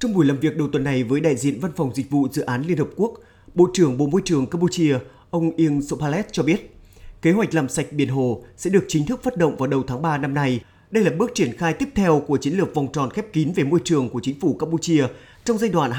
[0.00, 2.42] Trong buổi làm việc đầu tuần này với đại diện Văn phòng Dịch vụ Dự
[2.42, 3.14] án Liên Hợp Quốc,
[3.54, 4.98] Bộ trưởng Bộ Môi trường Campuchia,
[5.30, 6.76] ông Ieng Sopalet cho biết,
[7.22, 10.02] kế hoạch làm sạch biển hồ sẽ được chính thức phát động vào đầu tháng
[10.02, 10.60] 3 năm nay.
[10.90, 13.64] Đây là bước triển khai tiếp theo của chiến lược vòng tròn khép kín về
[13.64, 15.06] môi trường của chính phủ Campuchia
[15.44, 15.90] trong giai đoạn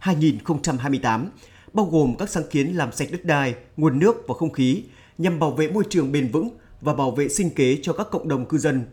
[0.00, 1.26] 2023-2028,
[1.72, 4.82] bao gồm các sáng kiến làm sạch đất đai, nguồn nước và không khí
[5.18, 6.48] nhằm bảo vệ môi trường bền vững
[6.80, 8.84] và bảo vệ sinh kế cho các cộng đồng cư dân.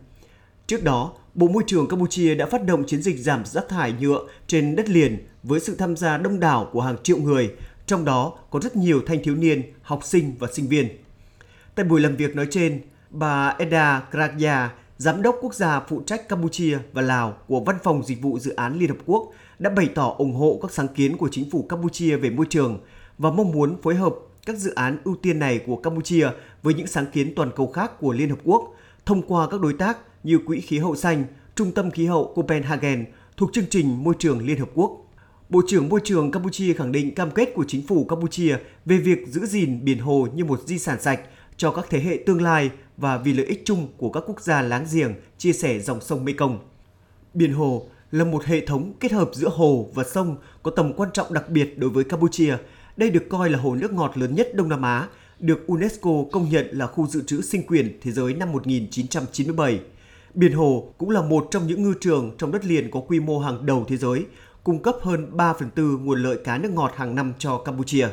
[0.66, 4.20] Trước đó, Bộ Môi trường Campuchia đã phát động chiến dịch giảm rác thải nhựa
[4.46, 7.54] trên đất liền với sự tham gia đông đảo của hàng triệu người,
[7.86, 10.88] trong đó có rất nhiều thanh thiếu niên, học sinh và sinh viên.
[11.74, 16.28] Tại buổi làm việc nói trên, bà Eda Kragya, Giám đốc quốc gia phụ trách
[16.28, 19.88] Campuchia và Lào của Văn phòng Dịch vụ Dự án Liên Hợp Quốc đã bày
[19.94, 22.80] tỏ ủng hộ các sáng kiến của chính phủ Campuchia về môi trường
[23.18, 24.14] và mong muốn phối hợp
[24.46, 26.28] các dự án ưu tiên này của Campuchia
[26.62, 28.74] với những sáng kiến toàn cầu khác của Liên Hợp Quốc
[29.06, 31.24] thông qua các đối tác như Quỹ khí hậu xanh,
[31.54, 33.04] Trung tâm khí hậu Copenhagen
[33.36, 35.00] thuộc chương trình Môi trường Liên Hợp Quốc.
[35.48, 39.28] Bộ trưởng Môi trường Campuchia khẳng định cam kết của chính phủ Campuchia về việc
[39.28, 41.20] giữ gìn biển hồ như một di sản sạch
[41.56, 44.62] cho các thế hệ tương lai và vì lợi ích chung của các quốc gia
[44.62, 46.58] láng giềng chia sẻ dòng sông Mekong.
[47.34, 51.10] Biển hồ là một hệ thống kết hợp giữa hồ và sông có tầm quan
[51.12, 52.56] trọng đặc biệt đối với Campuchia.
[52.96, 56.48] Đây được coi là hồ nước ngọt lớn nhất Đông Nam Á, được UNESCO công
[56.48, 59.80] nhận là khu dự trữ sinh quyền thế giới năm 1997.
[60.34, 63.38] Biển Hồ cũng là một trong những ngư trường trong đất liền có quy mô
[63.38, 64.26] hàng đầu thế giới,
[64.64, 68.08] cung cấp hơn 3 phần tư nguồn lợi cá nước ngọt hàng năm cho Campuchia.